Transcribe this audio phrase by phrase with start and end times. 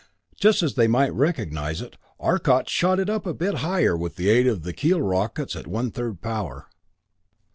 [0.35, 4.29] Just that they might recognize it, Arcot shot it up a bit higher with the
[4.29, 6.65] aid of the keel rockets at one third power.